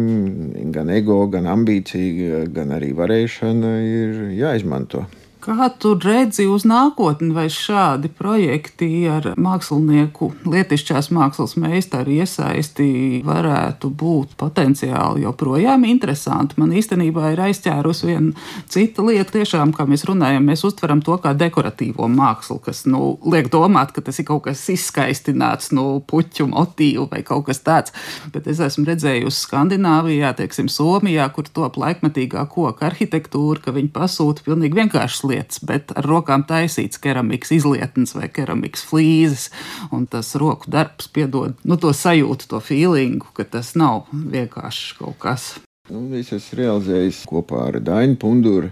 gan 0.75 0.92
ego, 0.95 1.25
gan 1.33 1.50
ambīcija, 1.52 2.47
gan 2.54 2.75
arī 2.78 2.92
varēšana 2.97 3.75
ir 3.87 4.23
jāizmanto. 4.38 5.06
Kā 5.42 5.66
tu 5.75 5.96
redzi 5.99 6.44
uz 6.46 6.62
nākotni, 6.62 7.32
vai 7.34 7.49
šādi 7.50 8.06
projekti 8.14 8.87
ar 9.11 9.25
mākslinieku, 9.34 10.28
lietišķās 10.46 11.08
mākslas 11.11 11.56
meistaru 11.58 12.12
iesaisti 12.14 12.84
varētu 13.26 13.90
būt 13.90 14.37
potenciāli 14.38 15.25
joprojām 15.25 15.82
interesanti? 15.88 16.54
Man 16.62 16.70
īstenībā 16.78 17.32
ir 17.32 17.42
aizķērus 17.49 18.04
viena 18.06 18.30
cita 18.70 19.02
lieta, 19.02 19.32
tiešām, 19.40 19.72
kā 19.75 19.82
mēs 19.90 20.06
runājam, 20.06 20.46
mēs 20.46 20.62
uztveram 20.68 21.02
to 21.02 21.16
kā 21.25 21.32
dekoratīvo 21.34 22.06
mākslu, 22.06 22.61
kas 22.62 22.84
nu, 22.87 23.16
liek 23.26 23.50
domāt, 23.50 23.90
ka 23.96 24.06
tas 24.06 24.22
ir 24.22 24.28
kaut 24.30 24.44
kas 24.46 24.62
izskaistināts, 24.70 25.72
nu, 25.75 26.04
puķu 26.06 26.46
motīvu 26.54 27.08
vai 27.11 27.25
kaut 27.26 27.49
kas 27.50 27.64
tāds. 27.66 27.96
Bet 28.30 28.46
es 28.46 28.62
esmu 28.62 28.87
redzējusi 28.92 29.42
Skandināvijā, 29.49 30.37
teiksim, 30.38 30.70
Somijā, 30.70 31.26
kur 31.34 31.50
top 31.50 31.82
laikmetīgā 31.82 32.46
koka 32.54 32.92
arhitektūra, 32.92 33.66
ka 33.66 33.75
viņi 33.75 33.90
pasūta 33.99 34.46
pilnīgi 34.46 34.78
vienkāršas 34.84 35.31
lietas, 35.32 35.62
bet 35.66 35.92
ar 35.96 36.06
rokām 36.08 36.46
taisīts 36.48 37.00
keramikas 37.02 37.54
izlietnes 37.56 38.14
vai 38.16 38.28
keramikas 38.32 38.84
flīzes. 38.88 39.48
Un 39.92 40.06
tas 40.10 40.34
roku 40.38 40.70
darbs 40.72 41.10
piedod 41.12 41.58
nu, 41.64 41.78
to 41.80 41.92
sajūtu, 41.96 42.50
to 42.52 42.62
feelingu, 42.62 43.32
ka 43.36 43.48
tas 43.48 43.74
nav 43.78 44.06
vienkārši 44.12 44.98
kaut 45.00 45.18
kas. 45.22 45.52
Nu, 45.90 46.04
es 46.14 46.30
esmu 46.32 46.60
realizējis 46.60 47.24
kopā 47.28 47.64
ar 47.72 47.80
Dainu 47.82 48.14
Punduru 48.20 48.70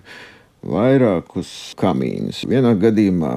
vairākus 0.60 1.72
kamīnus. 1.80 2.44
Vienā 2.48 2.74
gadījumā 2.78 3.32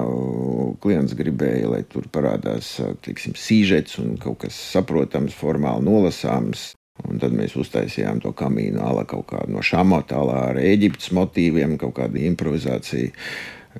klients 0.84 1.16
gribēja, 1.16 1.70
lai 1.72 1.82
tur 1.88 2.06
parādās 2.12 2.76
tiksim, 3.04 3.34
sīžets 3.38 3.98
un 4.02 4.14
kaut 4.20 4.42
kas 4.44 4.58
saprotams, 4.74 5.34
formāli 5.36 5.88
nolasāms. 5.88 6.72
Un 7.02 7.18
tad 7.18 7.32
mēs 7.34 7.56
uztaisījām 7.58 8.20
to 8.22 8.30
kamīnu 8.38 8.78
ala 8.86 9.02
kaut 9.10 9.26
kādu 9.32 9.50
no 9.56 9.62
šāmota, 9.66 10.20
ar 10.46 10.60
Eģiptes 10.62 11.10
motīviem, 11.16 11.74
kaut 11.80 11.96
kādu 11.98 12.22
improvizāciju. 12.22 13.10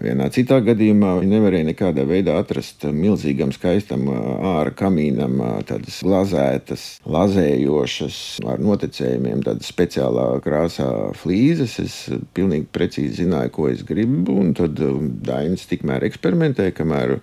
Vienā 0.02 0.26
citā 0.34 0.56
gadījumā 0.64 1.12
viņi 1.20 1.30
nevarēja 1.36 1.66
nekādā 1.68 2.02
veidā 2.08 2.34
atrast 2.40 2.82
milzīgam, 2.90 3.52
skaistam 3.54 4.08
ārā 4.10 4.72
kamīnam 4.74 5.38
tādas 5.68 6.00
glazētas, 6.02 6.86
lazējošas, 7.06 8.16
ar 8.50 8.62
noticējumiem, 8.64 9.44
tādas 9.46 9.70
speciālā 9.70 10.26
krāsā 10.42 10.88
flīzes. 11.20 11.76
Es 11.84 11.98
pilnīgi 12.34 12.66
precīzi 12.74 13.22
zināju, 13.22 13.52
ko 13.54 13.68
es 13.70 13.84
gribu, 13.86 14.34
un 14.42 14.50
tad 14.58 14.82
Dainis 15.24 15.68
tikmēr 15.70 16.08
eksperimentēja, 16.08 16.74
kamēr 16.74 17.16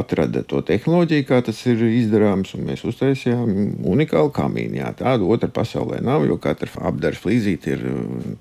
atrada 0.00 0.42
to 0.42 0.64
tehnoloģiju, 0.66 1.28
kā 1.28 1.38
tas 1.46 1.62
ir 1.70 1.86
izdarāms, 1.86 2.56
un 2.58 2.66
mēs 2.66 2.82
uztaisījām 2.88 3.54
unikālu 3.94 4.34
kamīnu. 4.34 4.80
Jā, 4.82 4.90
tādu 4.98 5.30
otru 5.30 5.52
pasaulē 5.54 6.02
nav, 6.02 6.26
jo 6.26 6.40
katra 6.42 6.90
apdara 6.90 7.22
flīzīte 7.22 7.76
ir 7.76 7.88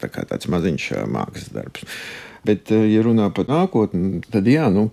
tā 0.01 0.09
tāds 0.17 0.49
maziņš 0.49 0.91
mākslas 1.13 1.53
darbs. 1.53 1.85
Bet, 2.48 2.71
eh, 2.74 2.88
ja 2.89 3.03
runā 3.05 3.27
par 3.36 3.45
nākotni, 3.45 4.24
tad 4.33 4.48
jā, 4.50 4.65
nu, 4.74 4.88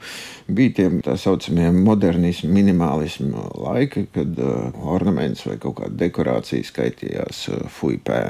bija 0.53 0.75
tie 0.77 0.89
tā 1.05 1.17
saucamie 1.21 1.71
modernismu, 1.73 2.51
minimālismu 2.53 3.45
laiki, 3.65 4.05
kad 4.13 4.37
uh, 4.45 4.69
ornaments 4.93 5.47
vai 5.49 5.57
kaut 5.63 5.79
kāda 5.81 5.97
dekorācija 6.05 6.67
skaitījās 6.69 7.43
uh, 7.55 7.65
fuipē 7.73 8.21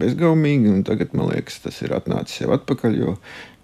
bezgaumīgi. 0.00 0.76
Tagad, 0.88 1.16
man 1.16 1.32
liekas, 1.32 1.62
tas 1.64 1.80
ir 1.80 1.96
atnācis 1.96 2.44
jau 2.44 2.52
atpakaļ, 2.58 3.00
jo 3.00 3.16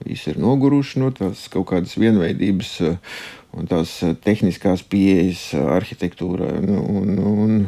visi 0.05 0.33
ir 0.33 0.41
noguruši 0.41 1.05
no 1.05 1.13
tās 1.17 1.47
kaut 1.53 1.69
kādas 1.75 1.99
vienveidības. 2.01 2.77
Uh, 2.89 3.17
un 3.55 3.69
tās 3.71 3.93
tehniskās 4.25 4.83
pieejas 4.91 5.53
arhitektūrai. 5.55 6.57
Nu, 6.65 6.81
un, 7.01 7.19
un, 7.23 7.61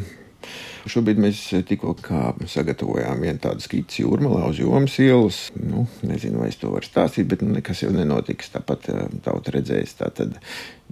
Šobrīd 0.87 1.19
mēs 1.21 1.41
tikko 1.67 1.93
sagatavojām 2.47 3.23
vienu 3.25 3.41
tādu 3.43 3.63
skici 3.63 4.03
jūrmalā 4.03 4.47
uz 4.51 4.61
jomas 4.61 4.97
ielas. 5.03 5.41
Nu, 5.57 5.85
nezinu, 6.07 6.41
vai 6.43 6.51
es 6.51 6.59
to 6.61 6.71
varu 6.73 6.87
stāstīt, 6.87 7.27
bet 7.31 7.43
nu, 7.43 7.53
nekas 7.57 7.83
jau 7.83 7.91
nenotiks. 7.95 8.53
Tāpat 8.55 8.89
eh, 8.93 9.05
tauta 9.25 9.55
redzēs. 9.57 9.97
Tā 9.99 10.11
tad 10.15 10.37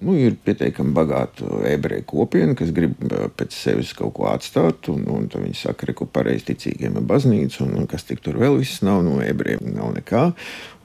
Nu, 0.03 0.11
ir 0.19 0.33
pietiekami 0.43 0.91
bagāta 0.91 1.47
ebreju 1.69 2.03
kopiena, 2.09 2.51
kas 2.59 2.73
grib 2.75 2.97
uh, 3.07 3.29
pēc 3.31 3.55
sevis 3.55 3.93
kaut 3.95 4.11
ko 4.17 4.27
atstāt. 4.27 4.89
Un, 4.91 5.05
un 5.07 5.29
viņi 5.31 5.55
saka, 5.55 5.93
ka 5.95 6.07
pareizticīgiem 6.17 6.97
ir 6.99 7.05
baznīca, 7.07 7.61
un, 7.63 7.77
un 7.79 7.87
kas 7.87 8.03
tik 8.03 8.19
tur 8.25 8.35
vēl 8.41 8.59
viss 8.59 8.83
nav, 8.83 9.05
no 9.07 9.21
ebrejiem 9.23 9.71
nav 9.77 9.93
nekā. 9.95 10.25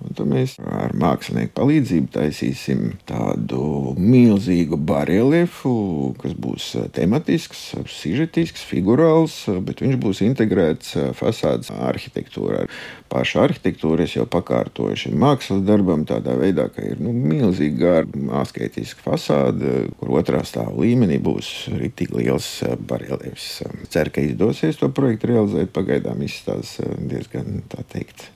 Un 0.01 0.15
tad 0.17 0.31
mēs 0.31 0.55
ar 0.63 0.95
mākslinieku 0.97 1.53
palīdzību 1.59 2.09
taisīsim 2.15 2.85
tādu 3.09 3.97
milzīgu 3.99 4.79
bareliefu, 4.79 5.75
kas 6.23 6.39
būs 6.39 6.71
tematisks, 6.95 7.67
sižetisks, 7.91 8.63
figurāls, 8.71 9.00
uh, 9.51 9.59
bet 9.65 9.83
viņš 9.85 9.99
būs 10.03 10.23
integrēts 10.27 10.97
fasādes 11.19 11.73
arhitektūrā. 11.75 12.65
Pašu 13.11 13.41
arhitektūru 13.43 14.05
es 14.05 14.15
jau 14.15 14.27
pakārtoju 14.31 14.99
šim 15.05 15.17
mākslas 15.21 15.65
darbam 15.67 16.05
tādā 16.09 16.37
veidā, 16.39 16.69
ka 16.71 16.85
ir 16.87 17.01
nu, 17.03 17.13
milzīgi 17.15 17.81
gara, 17.81 18.05
asketiska 18.41 19.03
fasāde, 19.05 19.89
kur 19.99 20.15
otrā 20.21 20.45
stāva 20.47 20.77
līmenī 20.79 21.19
būs 21.23 21.53
tik 21.99 22.15
liels 22.15 22.49
barelievis. 22.87 23.49
Ceru, 23.91 24.15
ka 24.15 24.25
izdosies 24.25 24.79
to 24.81 24.91
projektu 24.95 25.33
realizēt. 25.33 25.73
Pagaidām 25.75 26.23
izstāsta 26.27 26.87
diezgan 26.99 27.65
tā 27.71 27.85
teikt 27.91 28.29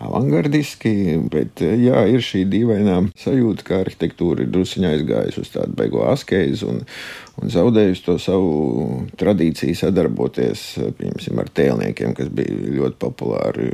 avangardiski, 0.00 0.92
bet 1.32 1.62
eh, 1.64 1.76
jā, 1.86 2.04
ir 2.10 2.24
šī 2.24 2.44
dīvainā 2.50 3.00
sajūta, 3.20 3.66
ka 3.66 3.80
arhitektūra 3.84 4.44
ir 4.44 4.52
druskuļi 4.54 4.92
aizgājusi 4.94 5.44
uz 5.44 5.52
tādu 5.54 5.76
beigo 5.78 6.04
askeizi 6.08 6.68
un, 6.68 6.80
un 7.40 7.52
zaudējusi 7.52 8.06
to 8.06 8.16
savu 8.22 8.54
tradīciju 9.20 9.76
sadarboties 9.82 10.64
piemēram, 10.98 11.42
ar 11.44 11.52
tēlniekiem, 11.60 12.16
kas 12.16 12.32
bija 12.32 12.56
ļoti 12.80 12.98
populāri. 13.02 13.70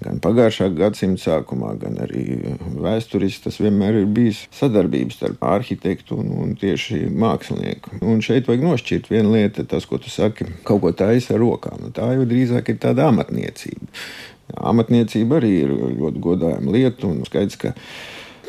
Gan 0.00 0.16
pagājušā 0.24 0.70
gadsimta 0.72 1.20
sākumā, 1.20 1.74
gan 1.82 1.98
arī 2.00 2.54
vēsturiski 2.80 3.44
tas 3.44 3.58
vienmēr 3.60 3.98
ir 4.00 4.06
bijis 4.08 4.46
sadarbības 4.56 5.18
starp 5.18 5.44
arhitektu 5.44 6.16
un, 6.22 6.30
un 6.40 6.54
tieši 6.56 7.02
mākslinieku. 7.12 8.00
Un 8.00 8.24
šeit 8.24 8.48
vajag 8.48 8.64
nošķirt 8.64 9.12
vienu 9.12 9.34
lietu, 9.36 9.66
tas, 9.68 9.84
ko 9.84 10.00
tu 10.00 10.08
saki, 10.08 10.48
kaut 10.64 10.80
ko 10.86 10.94
taisa 10.96 11.36
ar 11.36 11.44
rokām. 11.44 11.76
Nu, 11.84 11.92
tā 11.92 12.08
jau 12.16 12.24
drīzāk 12.30 12.72
ir 12.72 12.80
tāda 12.80 13.10
amatniecība. 13.12 13.92
Amatniecība 14.56 15.40
arī 15.40 15.52
ir 15.64 15.74
ļoti 15.74 16.24
godājama 16.24 16.74
lieta, 16.74 17.06
un 17.10 17.22
skaidrs, 17.28 17.60
ka 17.60 17.74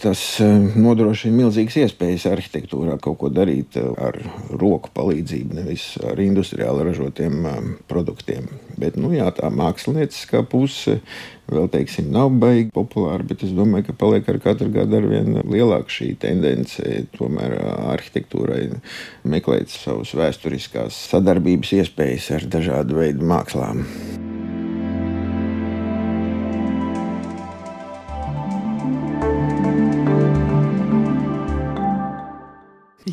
tas 0.02 0.22
e, 0.42 0.48
nodrošina 0.82 1.44
milzīgas 1.44 1.78
iespējas 1.84 2.26
arhitektūrā 2.32 2.98
kaut 3.02 3.20
ko 3.22 3.30
darīt 3.34 3.78
e, 3.78 3.84
ar 4.02 4.18
roku 4.50 4.90
palīdzību, 4.96 5.58
nevis 5.60 5.86
ar 6.08 6.20
industriāli 6.22 6.88
ražotiem 6.88 7.46
e, 7.46 7.54
produktiem. 7.92 8.50
Bet 8.82 8.98
nu, 8.98 9.12
jā, 9.14 9.30
tā 9.38 9.52
mākslinieckā 9.54 10.42
puse 10.50 10.98
vēl 11.52 11.68
teiksim, 11.72 12.10
nav 12.14 12.32
baigi 12.42 12.72
populāra, 12.74 13.26
bet 13.28 13.44
es 13.46 13.54
domāju, 13.56 13.90
ka 13.90 13.98
paliek 14.02 14.30
ar 14.32 14.40
katru 14.42 14.72
gadu 14.74 15.02
ar 15.02 15.10
vien 15.12 15.42
lielāka 15.44 15.94
šī 16.00 16.14
tendence 16.22 17.04
tomēr 17.18 17.58
arhitektūrai 17.92 18.64
meklēt 19.28 19.74
savus 19.74 20.16
vēsturiskās 20.18 20.98
sadarbības 21.12 21.76
iespējas 21.82 22.32
ar 22.40 22.50
dažādu 22.58 23.02
veidu 23.04 23.28
mākslām. 23.28 23.86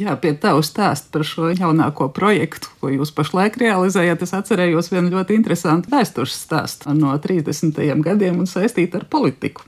Jā, 0.08 0.14
pie 0.16 0.30
tavu 0.40 0.62
stāstu 0.64 1.10
par 1.12 1.22
šo 1.28 1.50
jaunāko 1.52 2.06
projektu, 2.16 2.70
ko 2.80 2.88
jūs 2.88 3.10
pašlaik 3.12 3.58
realizējat, 3.60 4.22
es 4.24 4.30
atcerējos 4.32 4.86
vienu 4.88 5.10
ļoti 5.12 5.34
interesantu 5.36 5.90
vēstures 5.92 6.32
stāstu 6.46 6.94
no 6.96 7.10
30. 7.20 7.76
gadiem 8.06 8.38
un 8.40 8.48
saistītu 8.48 8.96
ar 8.96 9.04
politiku. 9.12 9.66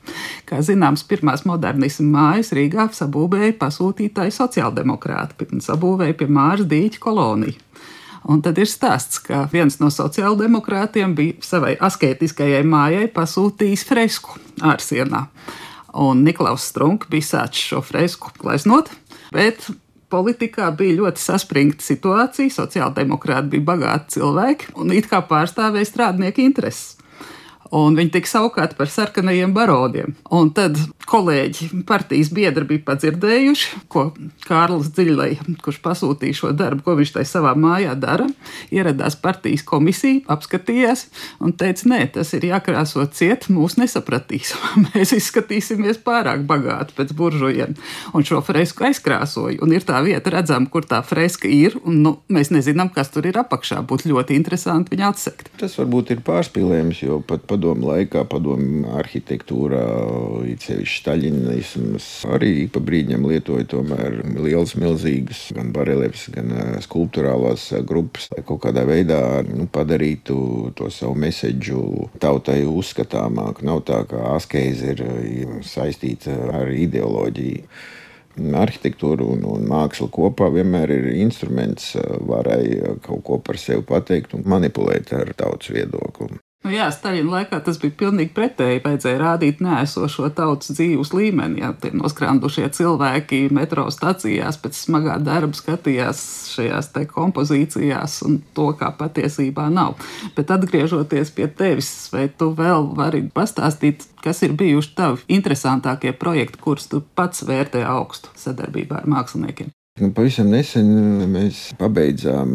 Kā 0.49 0.62
zināms, 0.64 1.02
pirmās 1.04 1.44
modernisma 1.44 2.06
mājas 2.14 2.54
Rīgā 2.56 2.87
sabūvēja 2.97 3.59
pasūtītāji 3.61 4.32
sociāldemokrāti, 4.38 5.50
sabūvēja 5.66 6.16
pie 6.23 6.30
Māras 6.32 6.70
dīķa 6.73 7.02
koloniju. 7.04 7.61
Un 8.32 8.40
tad 8.40 8.56
ir 8.64 8.73
stāsts, 8.73 9.20
ka 9.20 9.42
viens 9.52 9.76
no 9.82 9.92
sociāldemokrātiem 9.92 11.12
bija 11.20 11.37
savai 11.44 11.75
asketiskajai 11.76 12.64
mājai 12.64 13.12
pasūtījis 13.12 13.85
fresku 13.92 14.40
ārsienā. 14.64 15.26
Un 16.00 16.25
Niklaus 16.25 16.64
Strunke 16.73 17.12
bija 17.12 17.28
sācis 17.28 17.75
šo 17.75 17.85
fresku 17.85 18.32
gleznot, 18.40 18.88
bet 19.37 19.68
politikā 20.11 20.71
bija 20.76 20.99
ļoti 21.00 21.23
saspringta 21.23 21.87
situācija. 21.87 22.52
Sociāldemokrāti 22.55 23.55
bija 23.57 23.69
bagāti 23.73 24.19
cilvēki 24.19 24.75
un 24.81 24.95
it 24.97 25.11
kā 25.11 25.23
pārstāvēja 25.26 25.93
strādnieku 25.93 26.45
intereses 26.45 27.00
un 27.77 27.97
viņi 27.99 28.15
tika 28.17 28.31
saukti 28.31 28.77
par 28.79 28.91
sarkanajiem 28.91 29.53
baroniem. 29.55 30.15
Un 30.35 30.50
tad 30.55 30.79
kolēģi, 31.11 31.71
partijas 31.89 32.31
biedri 32.35 32.67
bija 32.69 32.85
padzirdējuši, 32.87 33.83
ko 33.91 34.11
Kārlis 34.47 34.91
Dziļlai, 34.95 35.31
kurš 35.65 35.81
pasūtīja 35.85 36.39
šo 36.41 36.53
darbu, 36.57 36.85
ko 36.87 36.97
viņš 36.99 37.15
tai 37.17 37.25
savā 37.29 37.57
mājā 37.59 37.97
dara, 37.99 38.29
ieradās 38.75 39.17
partijas 39.21 39.65
komisija, 39.67 40.23
apskatījās 40.31 41.07
un 41.43 41.55
teica, 41.59 41.89
nē, 41.91 42.00
tas 42.15 42.31
ir 42.39 42.47
jākrāso 42.50 43.05
ciet, 43.15 43.49
mūs 43.53 43.79
nesapratīs. 43.81 44.55
Mēs 44.91 45.15
izskatīsimies 45.17 46.03
pārāk 46.07 46.45
bagāti 46.49 46.97
pēc 46.99 47.15
buržujiem. 47.19 47.77
Un 48.15 48.27
šo 48.27 48.43
fresku 48.47 48.87
aizkrāsoja, 48.89 49.61
un 49.65 49.75
ir 49.75 49.87
tā 49.87 49.99
vieta 50.07 50.35
redzama, 50.35 50.71
kur 50.71 50.87
tā 50.87 51.03
freska 51.07 51.50
ir, 51.50 51.77
un 51.85 52.00
nu, 52.05 52.15
mēs 52.33 52.53
nezinām, 52.55 52.91
kas 52.95 53.11
tur 53.15 53.27
ir 53.29 53.39
apakšā. 53.41 53.81
Būtu 53.87 54.11
ļoti 54.12 54.37
interesanti 54.39 54.95
viņu 54.95 55.07
atsekt. 55.09 55.50
Tas 55.61 55.77
varbūt 55.79 56.15
ir 56.15 56.23
pārspīlējums, 56.27 57.03
jo 57.05 57.21
pat 57.27 57.45
padomu 57.61 57.90
laikā, 57.90 58.23
padomu 58.25 58.88
arhitektūrā, 58.97 59.83
it 60.49 60.64
sevišķi 60.64 61.00
Staļinisms 61.00 62.07
arī 62.33 62.64
pa 62.73 62.81
brīdņam 62.81 63.26
lietoja 63.29 63.67
tomēr 63.69 64.23
liels, 64.40 64.73
milzīgas 64.81 65.50
gan 65.57 65.69
barelieves, 65.76 66.31
gan 66.33 66.81
skulptūrālās 66.81 67.69
grupas, 67.85 68.31
lai 68.33 68.45
kaut 68.49 68.62
kādā 68.64 68.87
veidā 68.88 69.21
nu, 69.45 69.69
padarītu 69.69 70.73
to 70.79 70.88
savu 70.88 71.19
meseģu 71.21 72.09
tautai 72.23 72.62
uzskatāmāku. 72.64 73.69
Nav 73.69 73.85
tā, 73.85 74.07
ka 74.09 74.35
askeize 74.38 74.97
ir 74.97 75.05
saistīta 75.61 76.33
ar 76.62 76.73
ideoloģiju 76.73 77.67
arhitektūra 78.57 79.26
un, 79.26 79.45
un 79.45 79.67
māksla 79.69 80.09
kopā 80.09 80.49
vienmēr 80.55 80.95
ir 80.95 81.09
instruments, 81.21 81.93
varai 82.25 82.97
kaut 83.05 83.26
ko 83.26 83.40
par 83.45 83.61
sevi 83.61 83.85
pateikt 83.85 84.38
un 84.38 84.49
manipulēt 84.49 85.12
ar 85.19 85.35
tautas 85.37 85.75
viedokli. 85.75 86.40
Nu, 86.61 86.69
jā, 86.75 86.90
Staļina 86.93 87.31
laikā 87.33 87.59
tas 87.64 87.79
bija 87.81 87.95
pilnīgi 88.02 88.35
pretēji. 88.37 88.83
Vajadzēja 88.85 89.21
rādīt 89.23 89.62
nēsošo 89.64 90.29
tautas 90.37 90.75
dzīves 90.76 91.14
līmeni. 91.17 91.62
Jā, 91.62 91.71
tie 91.81 91.95
noskrandušie 91.97 92.67
cilvēki 92.76 93.47
metro 93.57 93.87
stacijās 93.88 94.61
pēc 94.61 94.76
smagā 94.76 95.17
darba 95.25 95.57
skatījās 95.57 96.21
šajās 96.52 96.93
kompozīcijās 97.14 98.19
un 98.29 98.43
to, 98.52 98.69
kā 98.76 98.93
patiesībā 99.00 99.71
nav. 99.73 99.97
Bet 100.37 100.52
atgriežoties 100.52 101.33
pie 101.33 101.49
tevis, 101.49 101.90
vai 102.12 102.29
tu 102.29 102.52
vēl 102.52 102.93
vari 102.99 103.25
pastāstīt, 103.33 104.05
kas 104.21 104.45
ir 104.45 104.52
bijuši 104.52 104.97
tavi 105.00 105.25
interesantākie 105.40 106.12
projekti, 106.12 106.61
kurus 106.61 106.93
tu 106.93 107.00
pats 107.00 107.49
vērtē 107.49 107.88
augstu 107.88 108.37
sadarbībā 108.37 109.00
ar 109.00 109.09
māksliniekiem? 109.17 109.73
Pavisam 110.00 110.49
nesen 110.49 110.87
mēs 111.28 111.59
pabeidzām 111.76 112.54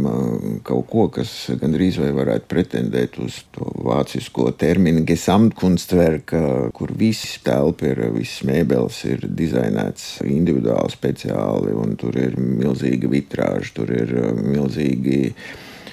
kaut 0.65 0.87
ko, 0.89 1.03
kas 1.13 1.29
gandrīz 1.61 1.99
vai 2.01 2.09
varētu 2.15 2.49
pretendēt 2.49 3.19
uz 3.21 3.43
to 3.53 3.67
vācisko 3.85 4.47
terminu 4.57 5.03
Gesamtkunstwerka, 5.05 6.41
kur 6.73 6.93
viss 6.97 7.37
telpa 7.45 7.91
ir, 7.91 8.01
viss 8.15 8.41
mēbeles 8.49 9.03
ir 9.11 9.27
dizainēts 9.29 10.23
individuāli, 10.25 10.95
speciāli, 10.95 11.75
un 11.77 11.93
tur 12.01 12.17
ir 12.17 12.33
milzīga 12.41 13.11
vitrāža, 13.13 13.75
tur 13.77 13.93
ir 13.93 14.15
milzīgi 14.41 15.35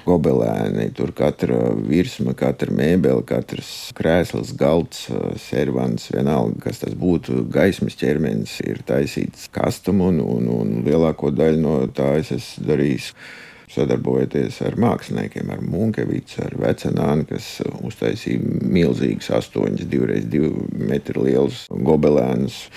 gobelēni. 0.05 0.89
Tur 0.97 1.13
katra 1.15 1.59
virsma, 1.77 2.35
katra 2.37 2.73
mēbele, 2.73 3.23
katrs 3.27 3.91
krēsls, 3.97 4.53
galds, 4.59 5.07
servants, 5.43 6.09
vienalga, 6.13 6.59
kas 6.67 6.83
tas 6.83 6.97
būtu, 6.99 7.45
gaismas 7.53 7.97
ķermenis 7.99 8.59
ir 8.65 8.83
taisīts 8.87 9.49
kastam, 9.53 10.03
un, 10.05 10.21
un, 10.23 10.51
un 10.53 10.75
lielāko 10.85 11.33
daļu 11.33 11.63
no 11.63 11.79
tā 11.95 12.13
es 12.21 12.33
esmu 12.35 12.69
darījis 12.71 13.11
sadarbojoties 13.73 14.59
ar 14.67 14.75
māksliniekiem, 14.77 15.49
ar 15.53 15.63
Munkevicu, 15.65 16.43
ar 16.45 16.53
Vecenānu, 16.61 17.25
kas 17.29 17.47
uztaisīja 17.81 18.41
milzīgus, 18.69 19.31
astoņus, 19.33 19.87
divreiz 19.89 20.27
divu 20.29 20.67
metru 20.77 21.25
lielus 21.25 21.65
gobelēnus. 21.71 22.67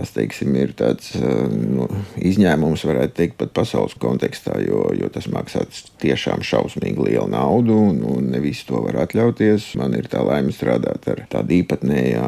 Tas 0.00 0.14
teiksim, 0.16 0.54
ir 0.56 0.70
tāds 0.72 1.10
nu, 1.20 1.84
izņēmums, 2.16 2.86
varētu 2.88 3.16
teikt, 3.18 3.34
pat 3.42 3.50
pasaules 3.58 3.92
kontekstā, 4.00 4.54
jo, 4.64 4.86
jo 4.96 5.10
tas 5.12 5.26
maksā 5.28 5.66
tiešām 6.00 6.40
šausmīgi 6.46 7.04
lielu 7.10 7.26
naudu, 7.28 7.76
un 8.08 8.30
ne 8.32 8.40
visi 8.40 8.64
to 8.70 8.80
var 8.86 9.02
atļauties. 9.02 9.74
Man 9.76 9.98
ir 9.98 10.08
tā 10.08 10.24
laime 10.24 10.56
strādāt 10.56 11.04
ar 11.12 11.26
tādu 11.28 11.58
īpatnēju, 11.58 12.24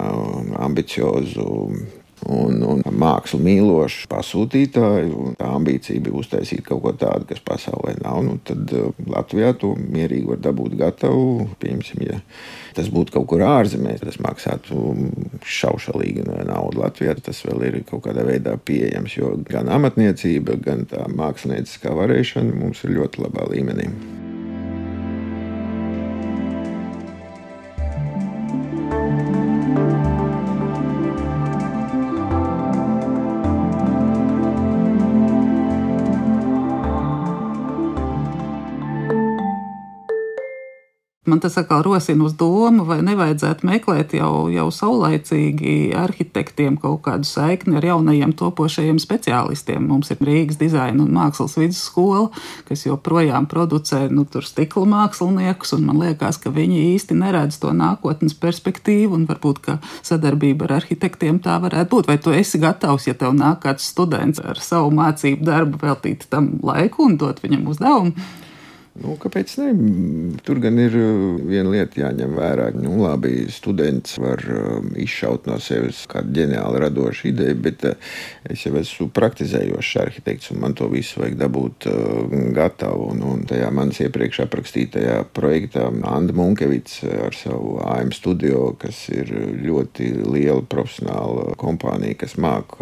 ambiciozu 0.61 1.49
un, 2.31 2.63
un 2.67 2.83
mākslu 2.99 3.41
mīlošu 3.43 4.09
pasūtītāju. 4.11 5.35
Tā 5.41 5.51
ambīcija 5.57 6.03
bija 6.05 6.19
uztaisīt 6.21 6.65
kaut 6.67 6.83
ko 6.85 6.95
tādu, 6.99 7.27
kas 7.31 7.43
pasaulē 7.45 7.97
nav. 8.03 8.21
Nu, 8.27 8.39
tad 8.47 8.73
Latvijā 9.11 9.53
to 9.59 9.75
mierīgi 9.79 10.31
var 10.31 10.43
dabūt 10.45 10.77
gatavu. 10.81 11.49
Piemēram, 11.63 12.05
ja 12.07 12.21
tas 12.77 12.91
būtu 12.93 13.17
kaut 13.17 13.29
kur 13.33 13.45
ārzemēs, 13.47 14.05
tas 14.05 14.21
maksātu 14.23 14.97
šaušalīgi 15.61 16.27
naudu. 16.49 16.83
Latvijā 16.83 17.17
tas 17.21 17.43
vēl 17.47 17.69
ir 17.69 17.81
kaut 17.89 18.07
kādā 18.07 18.27
veidā 18.29 18.57
pieejams, 18.57 19.19
jo 19.19 19.37
gan 19.49 19.71
amatniecība, 19.73 20.59
gan 20.63 20.87
tā 20.91 21.07
mākslinieckā 21.13 21.95
varēšana 21.99 22.59
mums 22.65 22.85
ir 22.87 22.97
ļoti 22.99 23.27
labā 23.27 23.49
līmenī. 23.53 23.91
Tas 41.43 41.59
atkal 41.59 41.83
rosina 41.83 42.25
uz 42.25 42.35
domu, 42.39 42.85
vai 42.87 43.01
nevajadzētu 43.03 43.67
meklēt 43.67 44.15
jau, 44.17 44.47
jau 44.53 44.69
saulaicīgi 44.73 45.93
arhitektiem 45.99 46.77
kaut 46.81 47.03
kādu 47.07 47.27
saikni 47.27 47.77
ar 47.81 47.87
jaunajiem 47.91 48.35
topošajiem 48.39 49.01
speciālistiem. 49.03 49.83
Mums 49.91 50.13
ir 50.15 50.23
Rīgas 50.23 50.61
dizaina 50.61 51.03
un 51.03 51.11
mākslas 51.17 51.57
vidusskola, 51.59 52.29
kas 52.69 52.87
joprojām 52.87 53.49
producē 53.51 54.05
nu, 54.13 54.27
stikla 54.47 54.87
māksliniekus, 54.93 55.75
un 55.77 55.89
man 55.91 56.03
liekas, 56.05 56.39
ka 56.43 56.53
viņi 56.55 56.79
īsti 56.93 57.19
neredz 57.19 57.59
to 57.63 57.75
nākotnes 57.77 58.39
perspektīvu, 58.39 59.19
un 59.19 59.27
varbūt 59.31 59.73
sadarbība 60.07 60.69
ar 60.69 60.79
arhitektiem 60.81 61.43
tā 61.43 61.59
varētu 61.63 61.97
būt. 61.97 62.13
Vai 62.13 62.19
tu 62.23 62.35
esi 62.37 62.63
gatavs, 62.63 63.09
ja 63.11 63.17
tev 63.19 63.35
nāk 63.37 63.65
kāds 63.67 63.91
students 63.91 64.41
ar 64.43 64.61
savu 64.63 64.95
mācību 64.95 65.45
darbu, 65.47 65.83
veltīt 65.83 66.29
tam 66.31 66.55
laiku 66.63 67.09
un 67.11 67.19
dot 67.21 67.43
viņam 67.45 67.69
uzdevumu? 67.75 68.15
Nu, 68.93 69.15
kāpēc 69.17 69.55
ne? 69.57 69.71
Tur 70.45 70.59
gan 70.61 70.77
ir 70.77 70.93
uh, 70.99 71.39
viena 71.49 71.71
lieta 71.73 72.03
jāņem 72.03 72.35
vērā. 72.37 72.67
Nu, 72.77 72.99
labi, 73.01 73.47
students 73.49 74.19
var 74.21 74.43
um, 74.53 74.91
izšaut 75.01 75.47
no 75.49 75.57
sevis 75.65 76.03
kādu 76.13 76.35
ģeniālu 76.37 76.83
radošu 76.83 77.31
ideju, 77.31 77.57
bet 77.65 77.87
uh, 77.89 78.11
es 78.53 78.67
jau 78.67 78.75
esmu 78.77 79.09
praktizējošs 79.17 79.93
arhitekts, 80.03 80.51
un 80.53 80.61
man 80.61 80.77
to 80.77 80.91
visu 80.93 81.23
vajag 81.23 81.39
dabūt 81.41 81.89
uh, 81.89 82.35
gatavu. 82.53 83.07
Un, 83.15 83.23
un 83.31 83.47
tajā 83.49 83.71
manas 83.73 84.03
iepriekš 84.05 84.43
aprakstītajā 84.45 85.23
projektā 85.33 85.87
Anna 85.89 86.37
Munkevics 86.37 87.01
ar 87.29 87.33
savu 87.37 87.79
AM 87.87 88.13
studio, 88.13 88.75
kas 88.77 89.07
ir 89.09 89.33
ļoti 89.63 90.11
liela 90.21 90.61
profesionāla 90.69 91.57
kompānija, 91.61 92.21
kas 92.27 92.37
māk 92.37 92.77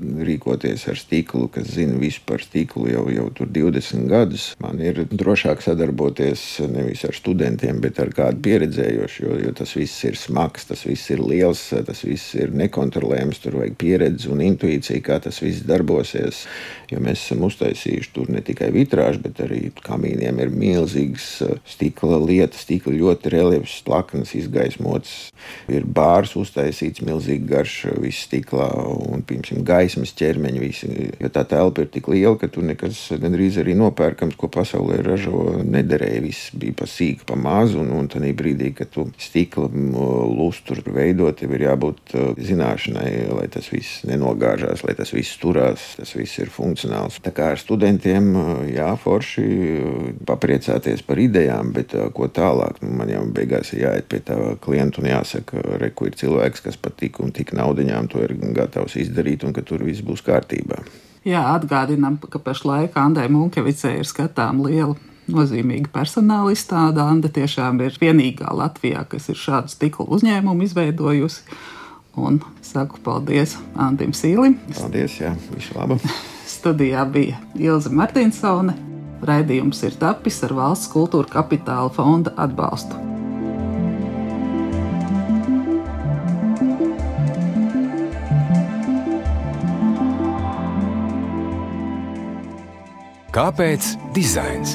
rīkoties 0.00 0.88
ar 0.88 0.96
stiklu, 0.96 1.44
kas 1.52 1.68
zina 1.76 2.00
visu 2.00 2.24
par 2.24 2.40
stiklu 2.40 2.88
jau, 2.88 3.04
jau 3.12 3.28
20 3.36 4.08
gadus. 4.08 4.48
Man 4.64 4.80
ir 4.80 5.04
droši 5.12 5.41
drošāk 5.42 5.62
sadarboties 5.64 6.60
nevis 6.70 7.02
ar 7.04 7.16
studentiem, 7.16 7.80
bet 7.82 7.98
ar 7.98 8.12
kādu 8.14 8.38
pieredzējošu, 8.44 9.22
jo, 9.24 9.38
jo 9.42 9.52
tas 9.58 9.72
viss 9.74 10.04
ir 10.06 10.14
smags, 10.14 10.68
tas 10.68 10.84
viss 10.86 11.10
ir 11.10 11.18
liels, 11.18 11.72
tas 11.86 12.04
viss 12.06 12.36
ir 12.38 12.52
nekontrolējams. 12.54 13.40
Tur 13.42 13.58
vajag 13.58 13.74
pieredzi 13.80 14.30
un 14.30 14.42
intuīciju, 14.44 15.02
kā 15.02 15.18
tas 15.22 15.40
viss 15.42 15.64
darbosies. 15.66 16.44
Jo 16.92 17.00
mēs 17.02 17.24
esam 17.24 17.42
uztaisījuši 17.48 18.12
tur 18.14 18.30
ne 18.30 18.42
tikai 18.44 18.70
vitrāžu, 18.70 19.22
bet 19.24 19.40
arī 19.42 19.72
kamīniem 19.82 20.38
ir 20.44 20.52
milzīgas 20.54 21.42
stikla 21.66 22.20
lietas, 22.22 22.62
stikla 22.62 22.94
ļoti 22.94 23.32
reliefs, 23.34 23.80
plaknes, 23.86 24.36
izgaismots. 24.38 25.32
Ir 25.72 25.88
bārs 25.88 26.36
uztaisīts, 26.38 27.02
milzīgi 27.02 27.48
garš, 27.50 27.76
viss 27.98 28.28
stiklā 28.28 28.68
un, 28.92 29.26
piemēram, 29.26 29.64
gaismas 29.66 30.14
ķermeņi. 30.20 30.62
Visi, 30.62 30.92
jo 31.18 31.32
tā 31.34 31.42
telpa 31.48 31.82
ir 31.82 31.90
tik 31.90 32.12
liela, 32.12 32.36
ka 32.38 32.46
tur 32.52 32.68
nekas 32.68 33.08
gandrīz 33.18 33.58
arī 33.58 33.74
nopērkams, 33.78 34.38
ko 34.38 34.52
pasaulē 34.52 35.00
ražo 35.02 35.31
šo 35.32 35.62
nederēja. 35.64 36.20
Viss 36.22 36.50
bija 36.56 36.74
pa 36.76 36.86
sīku, 36.88 37.24
pa 37.28 37.36
mazu, 37.38 37.80
un, 37.82 37.90
un 37.96 38.08
tajā 38.10 38.32
brīdī, 38.36 38.72
kad 38.76 38.90
tu 38.92 39.06
stikla 39.20 39.68
lusturu 39.72 40.94
veidot, 40.94 41.36
tev 41.38 41.54
ir 41.56 41.66
jābūt 41.68 42.14
uh, 42.14 42.32
zināšanai, 42.36 43.10
lai 43.32 43.48
tas 43.52 43.68
viss 43.72 44.02
nenogāžās, 44.08 44.84
lai 44.86 44.94
tas 44.98 45.12
viss 45.14 45.38
turās, 45.40 45.94
tas 45.98 46.14
viss 46.16 46.40
ir 46.42 46.52
funkcionāls. 46.52 47.20
Tā 47.24 47.32
kā 47.34 47.52
ar 47.54 47.60
studentiem, 47.60 48.32
uh, 48.36 48.50
jā, 48.68 48.90
forši 49.00 49.44
uh, 49.44 50.10
papriecāties 50.28 51.04
par 51.06 51.20
idejām, 51.22 51.72
bet 51.76 51.96
ko 52.14 52.28
tālāk, 52.28 52.82
nu, 52.84 52.92
man 53.00 53.12
jau 53.12 53.24
beigās 53.32 53.72
ir 53.74 53.86
jāiet 53.86 54.10
pie 54.10 54.22
tā 54.24 54.38
klienta 54.62 55.02
un 55.02 55.10
jāsaka, 55.12 55.62
reku 55.82 56.10
ir 56.10 56.18
cilvēks, 56.18 56.66
kas 56.66 56.80
pat 56.80 56.98
tik 57.00 57.22
un 57.22 57.32
tik 57.34 57.54
naudiņām 57.56 58.10
to 58.12 58.22
ir 58.24 58.36
gatavs 58.56 58.98
izdarīt, 59.00 59.46
un 59.46 59.56
ka 59.56 59.64
tur 59.66 59.84
viss 59.86 60.04
būs 60.04 60.24
kārtībā. 60.26 60.82
Jā, 61.22 61.44
atgādinām, 61.54 62.16
ka 62.18 62.40
pašlaik 62.42 62.96
Andai 62.98 63.28
Munkevicē 63.30 63.92
ir 64.00 64.08
skatām 64.08 64.64
liela 64.64 64.96
nozīmīga 65.30 65.90
personāla 65.92 66.54
izstāde. 66.54 67.02
Anda 67.02 67.30
tiešām 67.32 67.80
ir 67.84 67.98
vienīgā 68.00 68.52
Latvijā, 68.56 69.04
kas 69.08 69.28
ir 69.32 69.38
šādu 69.38 69.72
stikla 69.72 70.08
uzņēmumu 70.16 70.66
izveidojusi. 70.66 71.44
Un 72.18 72.42
saku 72.60 73.00
paldies 73.04 73.56
Antim 73.80 74.12
Sīlim. 74.12 74.58
Paldies, 74.76 75.16
jā, 75.22 75.32
visu 75.54 75.76
labu. 75.78 75.96
Studijā 76.54 77.06
bija 77.08 77.38
Ilze 77.56 77.92
Martinsone. 77.92 78.76
Raidījums 79.22 79.78
ir 79.86 79.96
tapis 80.00 80.42
ar 80.42 80.52
Valsts 80.58 80.90
kultūra 80.92 81.30
kapitāla 81.30 81.92
fonda 81.94 82.34
atbalstu. 82.42 82.98
Kāpēc 93.32 93.94
dizains? 94.12 94.74